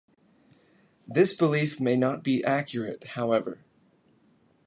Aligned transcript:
This 1.07 1.31
belief 1.35 1.79
may 1.79 1.95
not 1.95 2.23
be 2.23 2.43
accurate, 2.43 3.09
however. 3.09 3.59